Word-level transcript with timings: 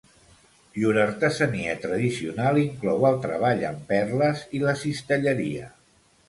Llur 0.77 0.93
artesania 1.01 1.75
tradicional 1.83 2.57
inclou 2.63 3.05
el 3.11 3.19
treball 3.27 3.63
amb 3.73 3.85
perles 3.93 4.43
i 4.61 4.63
la 4.65 4.75
cistelleria. 4.83 5.71